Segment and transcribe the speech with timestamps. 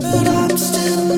[0.00, 1.10] But I'm still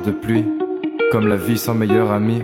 [0.00, 0.44] de pluie,
[1.12, 2.42] comme la vie sans meilleur ami.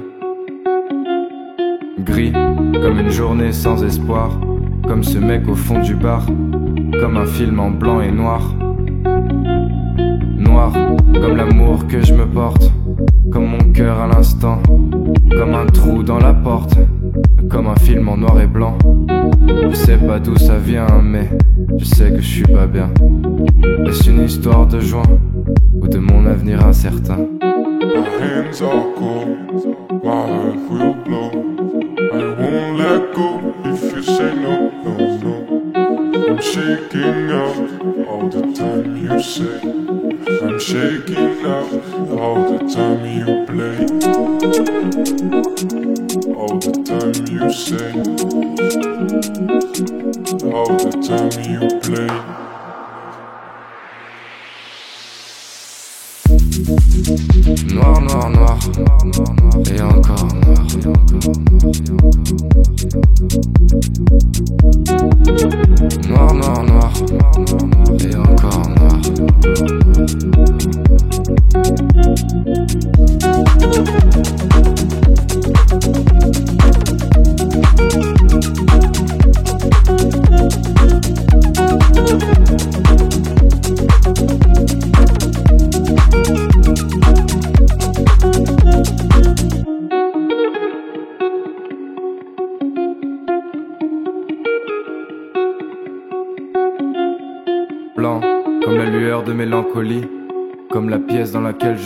[1.98, 4.38] Gris, comme une journée sans espoir,
[4.86, 6.26] comme ce mec au fond du bar,
[7.00, 8.54] comme un film en blanc et noir.
[10.36, 10.72] Noir,
[11.14, 12.70] comme l'amour que je me porte,
[13.32, 14.62] comme mon cœur à l'instant,
[15.30, 16.76] comme un trou dans la porte,
[17.48, 18.76] comme un film en noir et blanc.
[19.48, 21.28] Je sais pas d'où ça vient, mais
[21.78, 22.90] je sais que je suis pas bien.
[23.86, 25.02] Est-ce une histoire de joie
[25.80, 27.18] ou de mon avenir incertain?
[28.50, 31.30] Hands are cold, my heart will blow.
[32.12, 35.36] I won't let go if you say no, no, no.
[36.26, 39.60] I'm shaking out all the time you say.
[40.44, 41.29] I'm shaking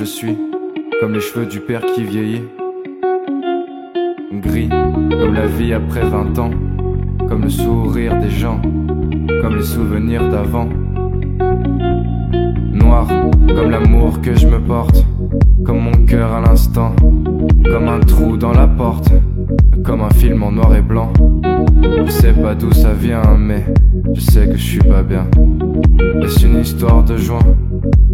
[0.05, 0.37] je suis,
[1.01, 2.43] comme les cheveux du père qui vieillit.
[4.35, 6.51] Gris, comme la vie après 20 ans,
[7.27, 8.61] comme le sourire des gens,
[9.40, 10.69] comme les souvenirs d'avant.
[12.71, 13.09] Noir,
[13.57, 15.07] comme l'amour que je me porte,
[15.64, 16.95] comme mon cœur à l'instant,
[17.64, 19.11] comme un trou dans la porte,
[19.85, 21.14] comme un film en noir et blanc.
[21.83, 23.64] Je sais pas d'où ça vient, mais
[24.12, 25.27] je sais que je suis pas bien.
[26.23, 27.47] Est-ce une histoire de joie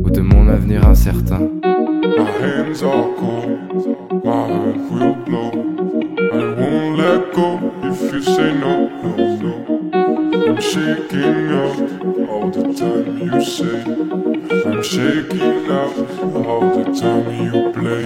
[0.05, 1.41] ou de mon avenir incertain?
[2.21, 5.51] My hands are cold, my heart will blow.
[6.19, 7.49] I won't let go
[7.83, 9.55] if you say no, no, no.
[10.51, 11.81] I'm shaking out
[12.29, 13.81] all the time you say.
[14.69, 15.97] I'm shaking out
[16.47, 18.05] all the time you play.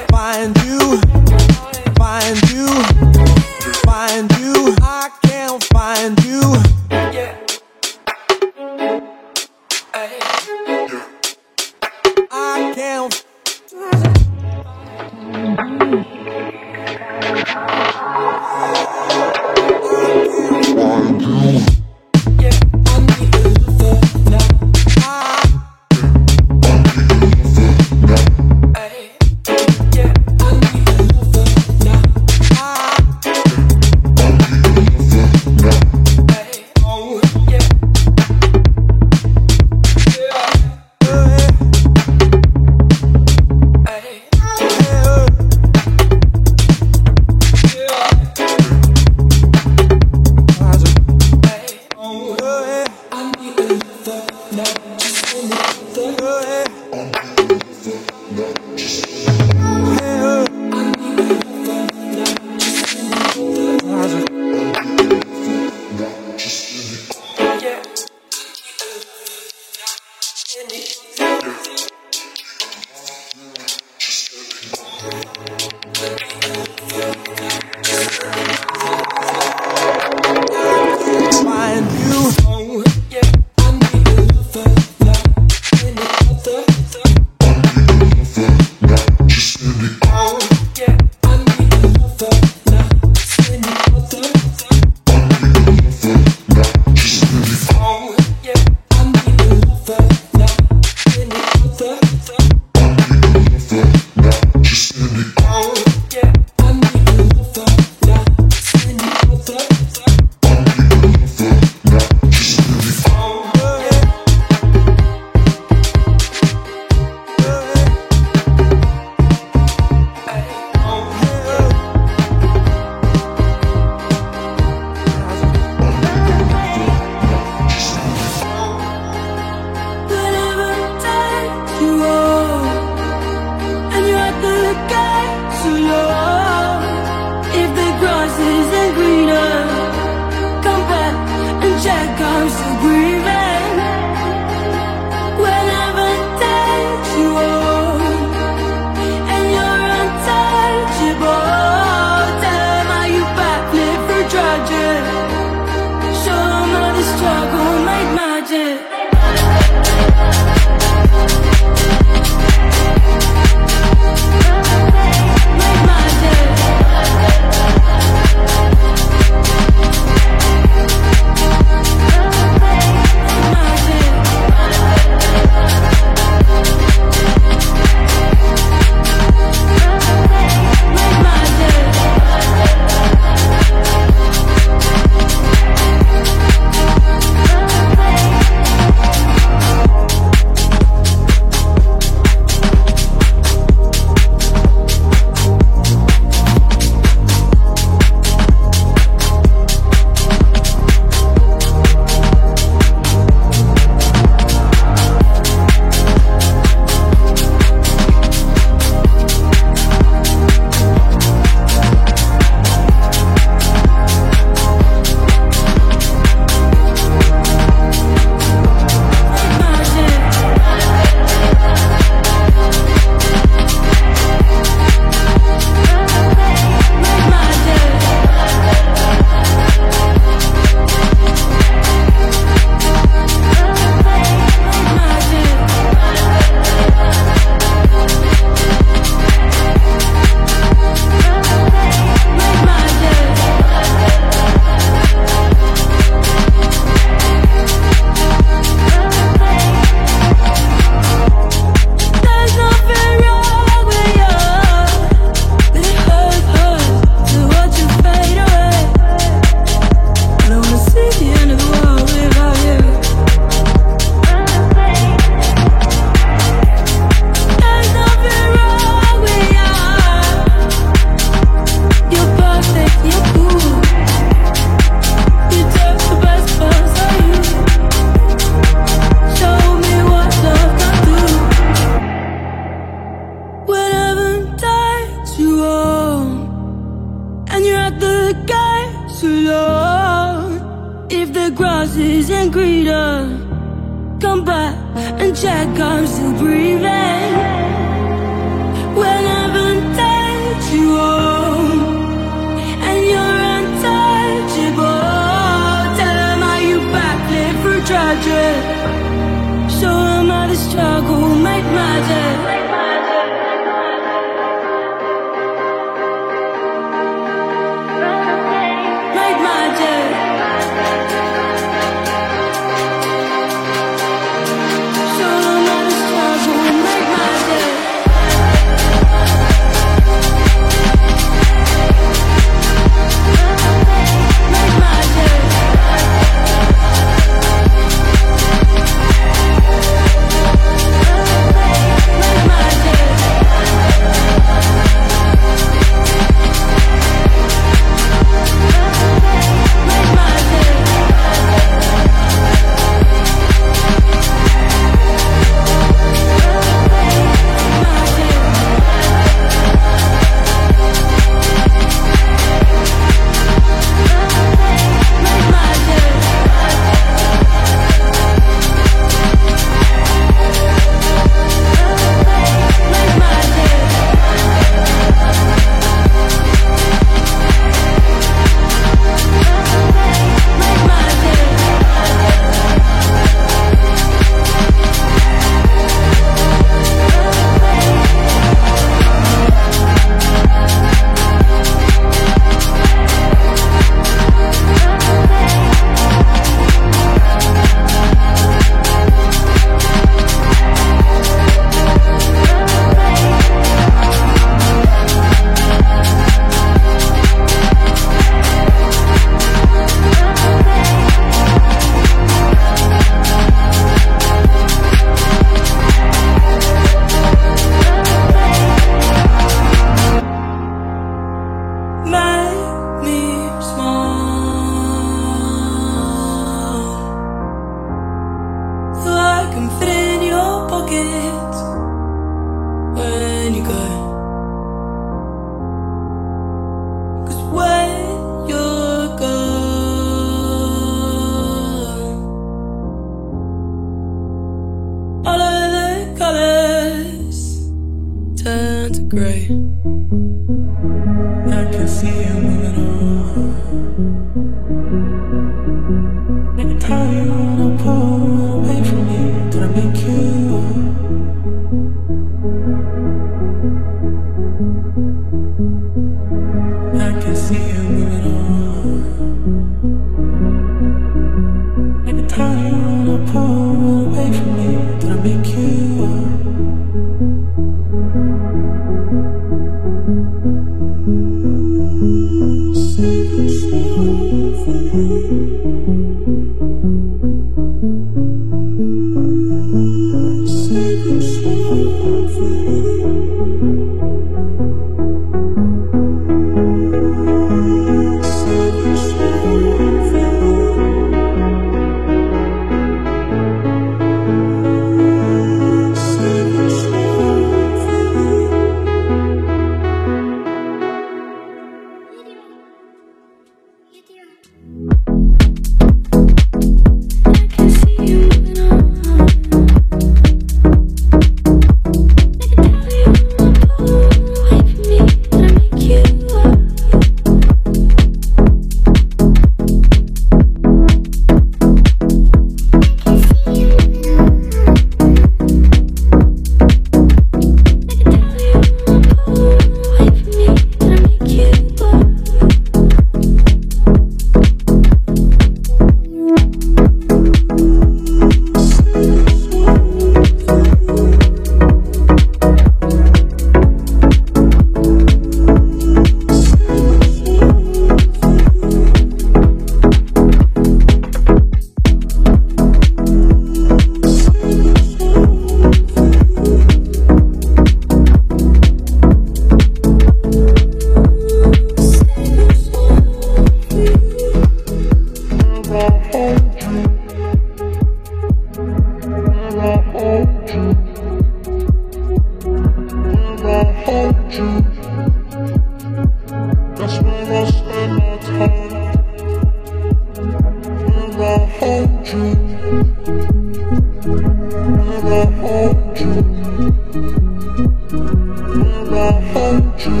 [597.60, 600.00] Where I hold you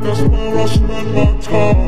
[0.00, 1.87] That's where I spend my time.